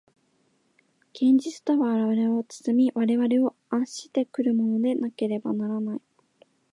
[1.13, 6.01] 現実とは我々を包み、我々を圧し来るものでなければならない。